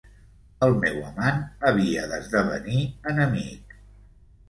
El 0.67 0.73
meu 0.83 0.97
amant 1.09 1.45
havia 1.73 2.09
d'esdevenir 2.15 2.83
enemic. 3.15 3.81